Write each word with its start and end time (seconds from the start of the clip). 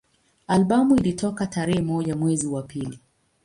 Albamu 0.47 0.95
ilitoka 0.95 1.47
tarehe 1.47 1.81
moja 1.81 2.15
mwezi 2.15 2.47
wa 2.47 2.63
pili 2.63 2.99